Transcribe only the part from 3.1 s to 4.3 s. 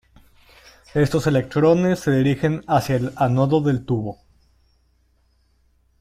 ánodo del tubo.